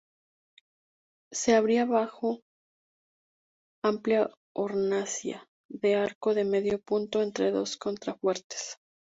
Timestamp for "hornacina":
4.55-5.45